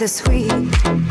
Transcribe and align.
the 0.00 0.08
sweet. 0.08 1.09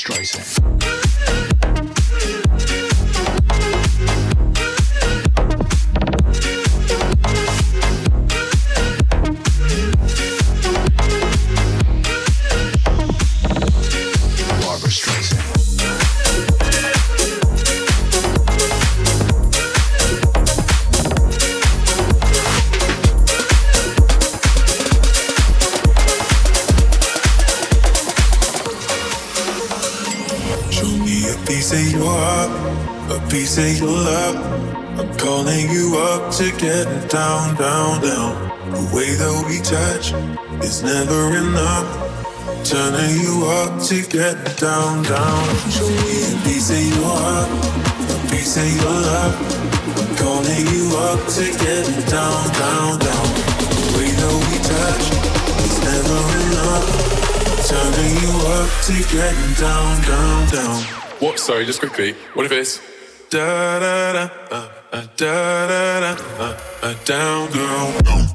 Streisand. 0.00 0.59
to 43.90 44.02
get 44.02 44.36
down, 44.60 45.02
down. 45.02 45.44
Show 45.68 45.88
me 45.90 46.22
a 46.22 46.38
piece 46.46 46.70
of 46.70 46.78
your 46.78 47.10
heart, 47.10 47.50
a 48.06 48.30
piece 48.30 48.56
of 48.56 48.70
your 48.78 48.86
love. 48.86 49.34
I'm 49.98 50.14
calling 50.14 50.62
you 50.70 50.94
up 51.10 51.18
to 51.34 51.44
get 51.58 51.86
down, 52.06 52.42
down, 52.54 53.02
down. 53.02 53.26
The 53.74 53.90
way 53.98 54.10
that 54.14 54.34
we 54.46 54.56
touch 54.70 55.06
is 55.66 55.76
never 55.82 56.22
enough. 56.38 56.86
Turning 57.66 58.14
you 58.22 58.32
up 58.54 58.70
to 58.86 58.94
get 59.10 59.34
down, 59.58 60.00
down, 60.06 60.48
down. 60.54 60.82
What? 61.18 61.40
Sorry, 61.40 61.66
just 61.66 61.80
quickly. 61.80 62.12
What 62.34 62.46
if 62.46 62.52
it's 62.52 62.80
da 63.28 63.80
da 63.80 64.12
da 64.12 64.28
uh, 64.52 64.68
uh, 64.92 65.06
da 65.16 65.66
da 65.66 66.00
da 66.00 66.22
uh, 66.38 66.60
uh, 66.82 66.94
down, 67.04 67.50
down. 67.50 68.02
down. 68.04 68.29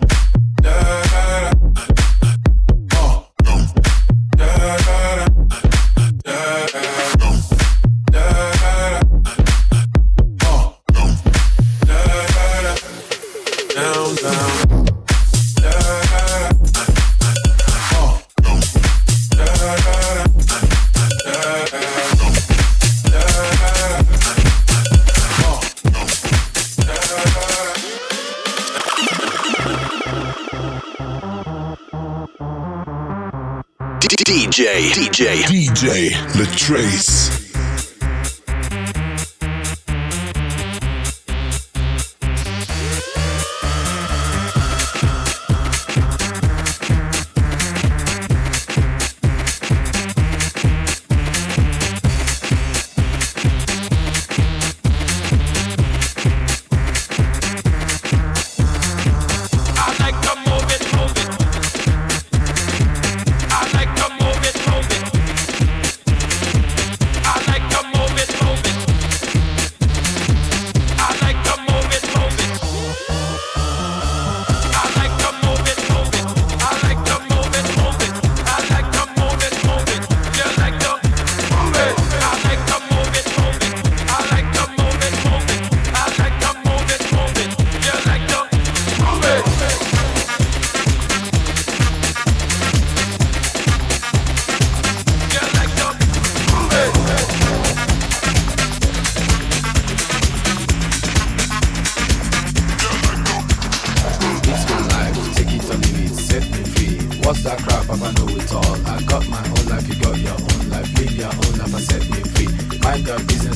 DJ 35.75 36.15
trace. 36.55 37.14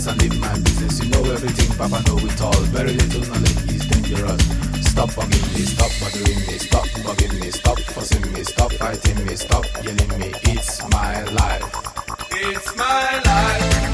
And 0.10 0.22
live 0.22 0.40
my 0.40 0.54
business. 0.60 1.04
You 1.04 1.10
know 1.12 1.24
everything, 1.32 1.70
Papa 1.78 2.02
know 2.08 2.18
it 2.18 2.42
all. 2.42 2.62
Very 2.74 2.94
little 2.94 3.22
knowledge 3.30 3.64
is 3.74 3.86
dangerous. 3.88 4.42
Stop 4.90 5.10
bugging 5.12 5.48
me, 5.54 5.62
stop 5.66 5.92
bothering 6.00 6.40
me, 6.48 6.58
stop 6.58 6.88
bugging 7.06 7.40
me, 7.40 7.52
stop 7.52 7.80
fussing 7.80 8.34
me, 8.34 8.44
stop 8.44 8.72
fighting 8.74 9.26
me, 9.26 9.36
stop 9.36 9.66
yelling 9.84 10.20
me. 10.20 10.32
It's 10.44 10.82
my 10.90 11.24
life. 11.24 11.64
It's 12.32 12.76
my 12.76 13.22
life. 13.26 13.89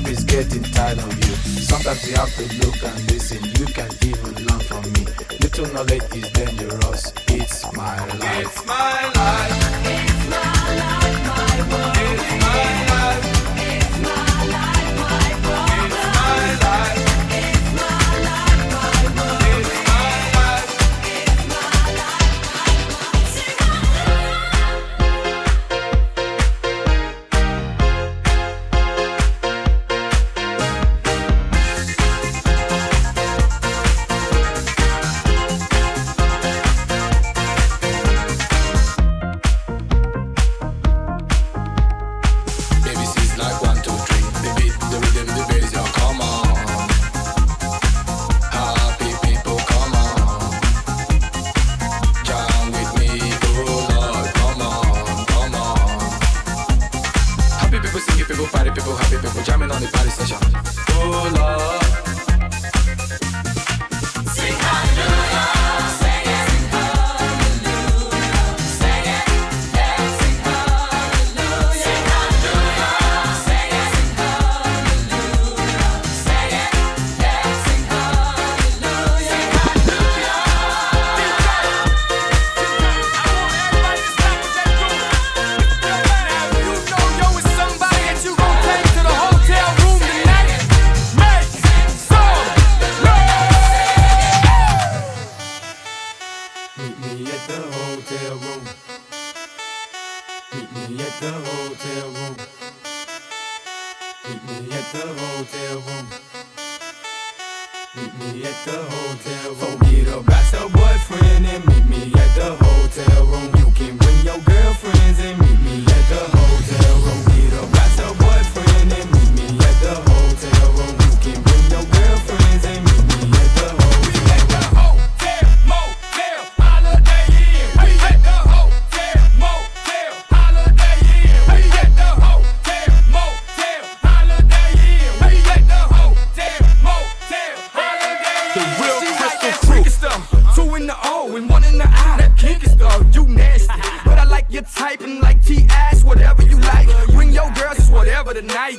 Everybody's 0.00 0.24
getting 0.24 0.62
tired 0.62 0.98
of 0.98 1.12
you. 1.14 1.34
Sometimes 1.60 2.08
you 2.08 2.16
have 2.16 2.34
to 2.34 2.42
look 2.64 2.82
and 2.82 3.12
listen. 3.12 3.44
You 3.44 3.66
can 3.66 3.90
even 4.02 4.46
learn 4.46 4.60
from 4.60 4.82
me. 4.92 5.04
Little 5.40 5.66
knowledge 5.74 6.16
is 6.16 6.30
dangerous. 6.32 7.12
It's 7.28 7.70
my 7.74 8.06
life. 8.06 8.46
It's 8.46 8.66
my 8.66 9.12
life. 9.14 10.09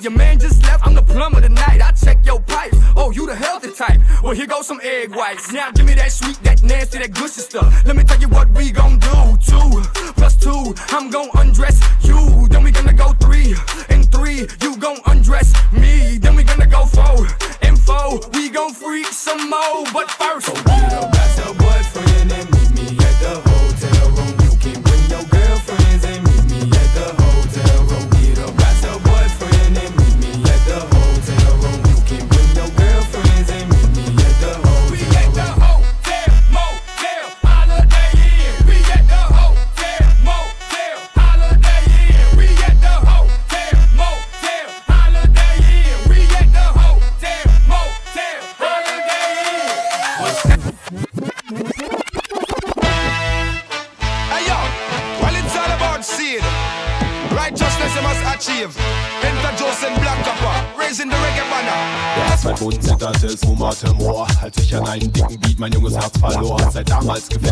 Your 0.01 0.11
man 0.13 0.39
just 0.39 0.63
left, 0.63 0.87
I'm 0.87 0.95
the 0.95 1.03
plumber 1.03 1.41
tonight. 1.41 1.79
I 1.79 1.91
check 1.91 2.25
your 2.25 2.39
pipes. 2.39 2.75
Oh, 2.95 3.11
you 3.11 3.27
the 3.27 3.35
healthy 3.35 3.71
type. 3.71 4.01
Well, 4.23 4.33
here 4.33 4.47
goes 4.47 4.65
some 4.65 4.81
egg 4.81 5.15
whites. 5.15 5.51
Now 5.51 5.69
give 5.69 5.85
me 5.85 5.93
that 5.93 6.11
sweet, 6.11 6.37
that 6.41 6.63
nasty, 6.63 6.97
that 6.97 7.13
gushy 7.13 7.41
stuff. 7.41 7.85
Let 7.85 7.95
me 7.95 8.03
tell 8.03 8.19
you 8.19 8.27
what 8.27 8.49
we 8.49 8.71
gon' 8.71 8.97
do. 8.97 9.37
Two 9.45 9.81
plus 10.17 10.35
two, 10.35 10.73
I'm 10.89 11.11
gon' 11.11 11.29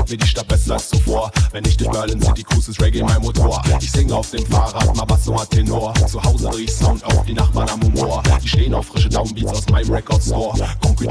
mir 0.09 0.17
die 0.17 0.27
Stadt 0.27 0.47
besser 0.47 0.73
als 0.73 0.89
zuvor. 0.89 1.31
Wenn 1.51 1.63
ich 1.65 1.77
durch 1.77 1.91
Berlin 1.91 2.21
City 2.21 2.43
cruise, 2.43 2.71
ist 2.71 2.81
Reggae 2.81 3.03
mein 3.03 3.21
Motor. 3.21 3.61
Ich 3.79 3.91
singe 3.91 4.15
auf 4.15 4.29
dem 4.31 4.45
Fahrrad, 4.45 4.95
mal 4.95 5.05
Bass 5.05 5.27
und 5.27 5.49
Tenor. 5.49 5.93
Zu 6.07 6.21
Hause 6.23 6.49
riech 6.55 6.71
Sound 6.71 6.98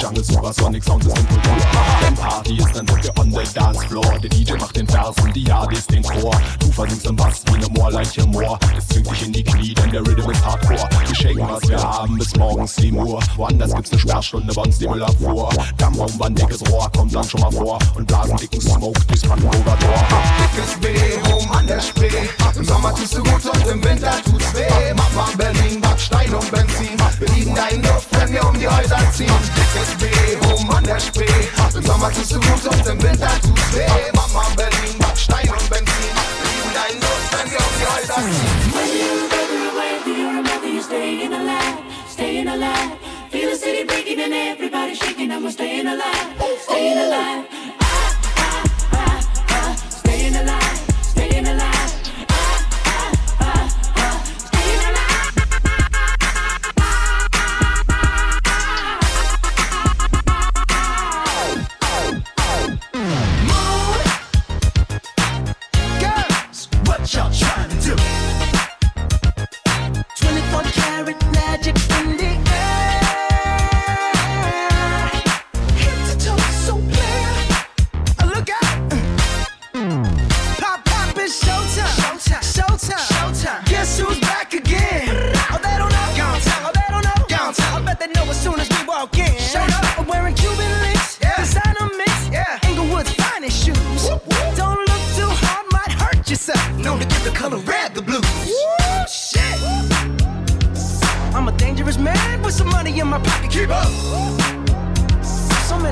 Gitarre, 0.08 0.24
Supersonic 0.24 0.84
Sound 0.84 1.04
ist 1.04 1.18
impulsant. 1.18 1.66
Denn 2.02 2.14
Party 2.14 2.56
ist 2.58 2.76
dann 2.76 2.86
Mucke 2.86 3.12
on 3.18 3.30
the 3.30 3.54
dance 3.54 3.86
floor. 3.86 4.18
Der 4.20 4.30
DJ 4.30 4.52
macht 4.54 4.76
den 4.76 4.86
Vers 4.86 5.14
und 5.22 5.34
die 5.34 5.44
HDs 5.44 5.86
den 5.86 6.02
Chor. 6.02 6.40
Du 6.60 6.70
versinkst 6.72 7.06
im 7.06 7.16
Bass 7.16 7.42
wie 7.46 7.56
eine 7.56 7.68
Moorleiche 7.68 8.26
Moor. 8.26 8.58
Es 8.76 8.86
zwingt 8.88 9.10
dich 9.10 9.26
in 9.26 9.32
die 9.32 9.44
Knie, 9.44 9.74
denn 9.74 9.90
der 9.90 10.00
Rhythm 10.00 10.30
ist 10.30 10.44
Hardcore. 10.44 10.88
Wir 11.06 11.14
schenken, 11.14 11.48
was 11.48 11.68
wir 11.68 11.82
haben, 11.82 12.18
bis 12.18 12.34
morgens 12.36 12.76
7 12.76 12.96
Uhr. 12.98 13.20
Woanders 13.36 13.74
gibt's 13.74 13.92
ne 13.92 13.98
Sperrstunde, 13.98 14.54
bei 14.54 14.62
uns 14.62 14.78
die 14.78 14.88
Müllabfuhr. 14.88 15.50
Dampfraum, 15.76 16.12
wann 16.18 16.34
dickes 16.34 16.62
Rohr, 16.70 16.90
kommt 16.96 17.14
dann 17.14 17.28
schon 17.28 17.40
mal 17.40 17.52
vor. 17.52 17.78
Und 17.94 18.06
blasen 18.06 18.36
dicken 18.36 18.60
Smoke 18.60 19.00
durchs 19.06 19.22
Brandenburger 19.22 19.78
Tor. 19.78 20.04
Dickes 20.40 20.80
B, 20.80 21.30
rum 21.30 21.50
an 21.52 21.66
der 21.66 21.80
Spree. 21.80 22.28
Im 22.56 22.64
Sommer 22.64 22.94
tust 22.94 23.16
du 23.16 23.22
gut 23.22 23.44
und 23.44 23.66
im 23.66 23.84
Winter 23.84 24.12
tut's 24.24 24.54
weh. 24.54 24.94
Mach 24.96 25.12
mal 25.14 25.36
Berlin, 25.36 25.80
Backstein 25.80 26.32
und 26.34 26.50
Benzin. 26.50 26.96
Wir 27.18 27.28
lieben 27.28 27.54
deinen 27.54 27.78
in 27.78 27.82
Luft, 27.82 28.08
wenn 28.12 28.32
wir 28.32 28.44
um 28.48 28.58
die 28.58 28.68
Häuser 28.68 28.98
ziehen. 29.12 29.30
Dickes 29.56 29.97
be 29.98 30.10
Ho 30.46 30.62
man, 30.64 30.84
der 30.84 31.00
Spree 31.00 31.26
Du 31.72 31.82
Sommer 31.82 32.12
tust 32.12 32.32
du 32.32 32.40
gut 32.40 32.64
und 32.64 32.86
im 32.86 33.02
Winter 33.02 33.30
tust 33.40 33.74
weh 33.74 34.12
Mama 34.14 34.46
Berlin, 34.56 34.96
Stein 35.14 35.50
und 35.50 35.70
Benzin 35.70 36.14
Lieben 36.44 36.72
deinen 36.74 37.00
Lust, 37.00 37.28
wenn 37.32 37.50
wir 37.50 37.58
auf 37.58 37.74
die 37.78 37.86
Häuser 37.86 38.14
ziehen 38.14 38.68
you're 38.98 39.10
a 39.10 39.80
rebel 39.80 40.12
or 40.12 40.16
you're 40.16 40.38
a 40.38 40.42
mother 40.42 40.68
You're 40.68 40.82
staying 40.82 41.32
alive, 41.32 41.78
staying 42.08 42.48
alive 42.48 42.98
Feel 43.30 43.50
the 43.50 43.56
city 43.56 43.84
breaking 43.84 44.20
and 44.20 44.32
everybody 44.32 44.94
shaking 44.94 45.30
I'm 45.32 45.50
staying 45.50 45.86
alive, 45.86 46.26
staying 46.62 46.98
alive 46.98 47.46
ah, 47.80 48.18
ah, 48.36 48.64
ah, 48.92 49.20
ah, 49.50 49.76
Staying 49.90 50.36
alive 50.36 50.57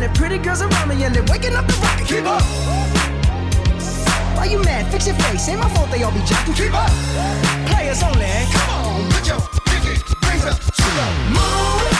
it. 0.07 0.15
Pretty 0.15 0.39
girls 0.39 0.63
around 0.63 0.89
me 0.89 1.05
and 1.05 1.15
they're 1.15 1.25
waking 1.25 1.55
up 1.55 1.67
the 1.67 1.75
rocket. 1.75 2.07
Keep 2.07 2.27
up. 2.27 2.43
Why 4.37 4.47
you 4.47 4.63
mad? 4.63 4.91
Fix 4.91 5.07
your 5.07 5.17
face. 5.17 5.49
Ain't 5.49 5.61
my 5.61 5.69
fault 5.71 5.91
they 5.91 6.03
all 6.03 6.13
be 6.13 6.21
jacking. 6.21 6.55
Keep 6.55 6.75
up. 6.75 6.91
Players 7.67 8.03
only. 8.03 8.27
Come 8.53 8.71
on, 8.71 9.11
put 9.11 9.27
your 9.27 9.41
pinky 9.65 10.01
rings 10.27 10.45
up 10.45 10.59
to 10.59 10.83
the 10.83 11.07
moon. 11.35 11.96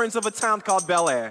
Of 0.00 0.24
a 0.24 0.30
town 0.30 0.62
called 0.62 0.86
Bel 0.86 1.10
Air. 1.10 1.30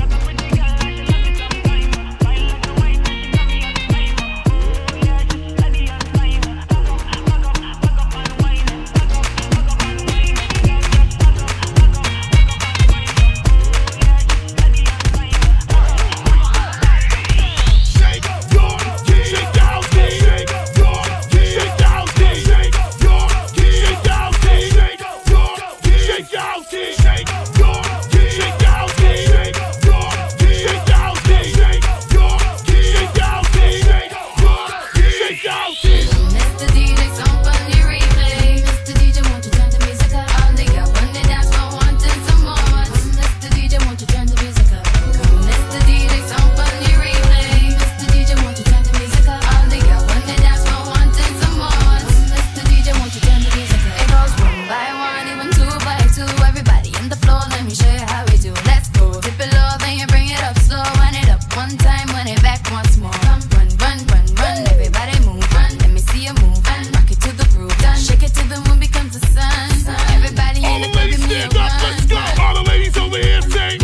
It 62.31 62.41
back 62.41 62.61
once 62.71 62.97
more. 62.97 63.11
Run, 63.27 63.41
run, 63.55 63.67
run, 63.83 63.97
run, 64.07 64.25
run. 64.39 64.57
Everybody 64.71 65.19
move, 65.25 65.43
run. 65.53 65.71
Let 65.79 65.91
me 65.91 65.99
see 65.99 66.25
you 66.25 66.33
move, 66.41 66.59
run. 66.67 66.83
Rock 66.95 67.09
it 67.11 67.19
to 67.21 67.31
the 67.35 67.47
groove, 67.53 67.75
done. 67.79 67.97
Shake 67.97 68.23
it 68.23 68.33
till 68.33 68.47
the 68.47 68.59
moon 68.67 68.79
becomes 68.79 69.19
the 69.19 69.25
sun. 69.27 69.95
Everybody 70.15 70.63
in 70.63 70.81
the 70.81 70.89
club, 70.93 71.09
give 71.09 71.27
me 71.27 71.41
a 71.41 71.49
run. 71.49 71.71
Let's 71.83 72.05
go. 72.05 72.19
All 72.41 72.53
the 72.55 72.63
ladies 72.69 72.97
over 72.97 73.17
here 73.17 73.41
sing. 73.41 73.79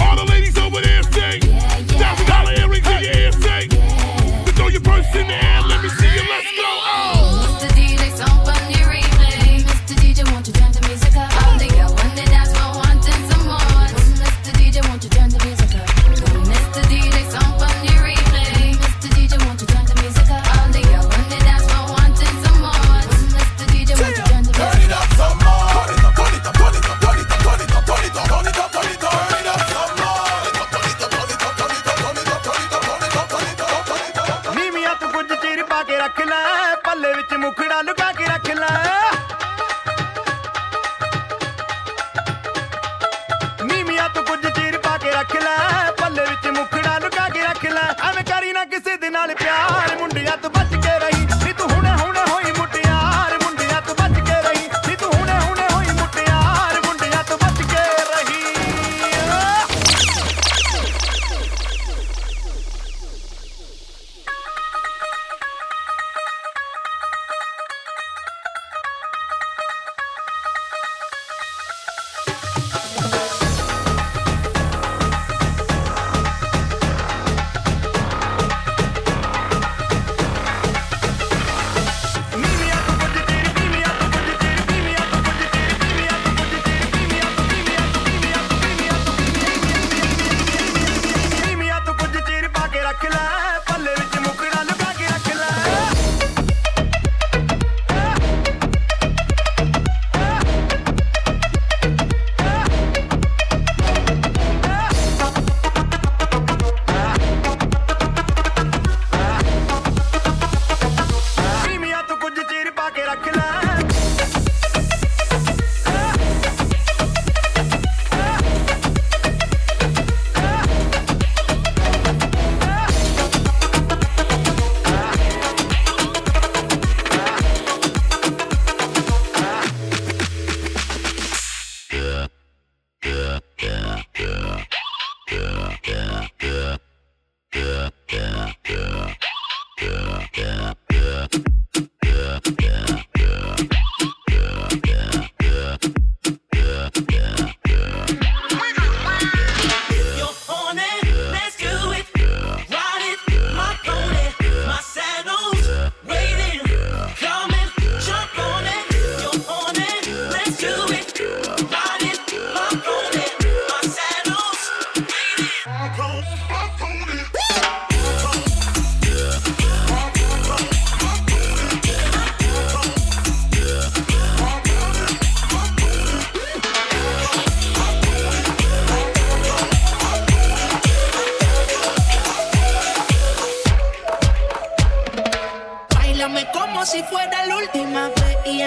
All 0.00 0.16
the 0.16 0.26
ladies 0.28 0.56
over 0.58 0.80
there 0.80 1.02
sing. 1.14 1.40
Thousand 2.00 2.26
dollar 2.26 2.52
earrings 2.52 2.86
in 2.86 3.02
your 3.02 3.16
ear 3.16 3.32
sing. 3.32 3.68
To 3.70 4.52
throw 4.52 4.68
your 4.68 4.82
purse 4.82 5.08
in 5.14 5.26
the 5.28 5.34
air, 5.34 5.62
let 5.62 5.82
me 5.82 5.88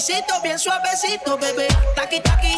besito, 0.00 0.40
bien 0.42 0.58
suavecito, 0.58 1.36
bebé. 1.36 1.68
Taqui, 1.94 2.20
taqui. 2.20 2.49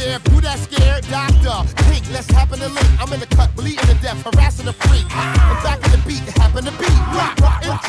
there, 0.00 0.18
through 0.20 0.40
that 0.40 0.58
scared 0.58 1.04
doctor. 1.12 1.56
Pink, 1.92 2.04
let's 2.12 2.30
happen 2.30 2.58
to 2.58 2.68
link. 2.68 2.90
I'm 2.98 3.12
in 3.12 3.20
the 3.20 3.26
cut, 3.26 3.54
bleeding 3.54 3.86
to 3.86 3.94
death, 4.00 4.22
harassing 4.24 4.66
the 4.66 4.72
freak. 4.72 5.04
I'm 5.10 5.62
back 5.62 5.84
in 5.84 5.90
the 5.92 6.02
beat, 6.08 6.24
happen 6.40 6.64
to 6.64 6.72
beat. 6.80 6.98
Rock, 7.12 7.38
rock, 7.40 7.84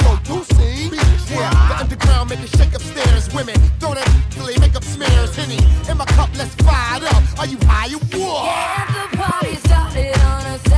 see? 0.45 0.91
Yeah, 1.31 1.49
the 1.69 1.75
underground 1.79 2.29
make 2.29 2.41
it 2.41 2.51
shake 2.57 2.75
upstairs. 2.75 3.33
Women, 3.33 3.55
throw 3.79 3.93
that 3.93 4.07
they 4.35 4.57
make 4.59 4.75
up 4.75 4.83
smears. 4.83 5.35
Henny, 5.35 5.59
in 5.89 5.97
my 5.97 6.05
cup, 6.17 6.29
let's 6.37 6.53
fire 6.55 6.99
up. 7.15 7.23
Are 7.39 7.47
you 7.47 7.57
high 7.63 7.93
or 7.93 8.03
what? 8.19 8.45
Yeah, 8.45 9.07
the 9.09 9.17
party 9.17 9.55
started 9.55 10.17
on 10.19 10.45
us. 10.45 10.70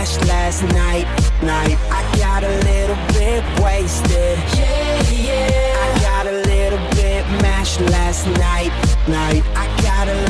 crash 0.00 0.28
last 0.28 0.62
night, 0.74 1.06
night. 1.42 1.76
I 1.90 2.16
got 2.16 2.42
a 2.42 2.56
little 2.64 2.96
bit 3.12 3.44
wasted. 3.62 4.38
Yeah, 4.56 5.10
yeah. 5.10 5.76
I 5.84 6.00
got 6.00 6.26
a 6.26 6.32
little 6.32 6.78
bit 6.96 7.24
mashed 7.42 7.80
last 7.80 8.26
night, 8.26 8.72
night. 9.08 9.44
I 9.54 9.66
got 9.82 10.08
a 10.08 10.29